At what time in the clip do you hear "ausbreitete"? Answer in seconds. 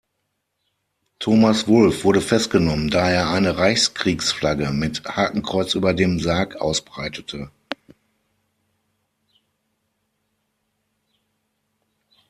6.59-7.51